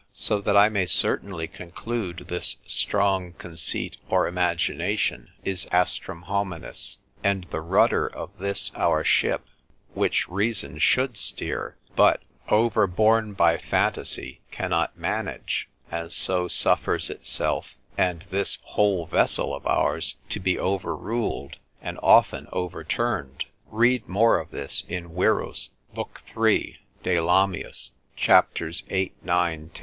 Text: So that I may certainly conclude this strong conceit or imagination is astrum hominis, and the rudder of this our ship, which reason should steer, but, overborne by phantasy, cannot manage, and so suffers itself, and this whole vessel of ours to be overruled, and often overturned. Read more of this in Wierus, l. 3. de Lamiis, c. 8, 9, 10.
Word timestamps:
So 0.13 0.41
that 0.41 0.57
I 0.57 0.67
may 0.67 0.87
certainly 0.87 1.47
conclude 1.47 2.25
this 2.27 2.57
strong 2.65 3.33
conceit 3.33 3.97
or 4.09 4.27
imagination 4.27 5.29
is 5.43 5.67
astrum 5.71 6.23
hominis, 6.23 6.97
and 7.23 7.45
the 7.51 7.61
rudder 7.61 8.07
of 8.07 8.35
this 8.39 8.71
our 8.75 9.03
ship, 9.03 9.45
which 9.93 10.27
reason 10.27 10.79
should 10.79 11.17
steer, 11.17 11.77
but, 11.95 12.23
overborne 12.49 13.33
by 13.33 13.59
phantasy, 13.59 14.41
cannot 14.49 14.97
manage, 14.97 15.69
and 15.91 16.11
so 16.11 16.47
suffers 16.47 17.11
itself, 17.11 17.77
and 17.95 18.25
this 18.31 18.57
whole 18.63 19.05
vessel 19.05 19.53
of 19.53 19.67
ours 19.67 20.15
to 20.29 20.39
be 20.39 20.57
overruled, 20.57 21.59
and 21.79 21.99
often 22.01 22.47
overturned. 22.51 23.45
Read 23.69 24.09
more 24.09 24.39
of 24.39 24.49
this 24.49 24.83
in 24.89 25.11
Wierus, 25.13 25.69
l. 25.95 26.09
3. 26.33 26.77
de 27.03 27.17
Lamiis, 27.19 27.91
c. 28.17 28.73
8, 28.89 29.13
9, 29.23 29.69
10. 29.69 29.71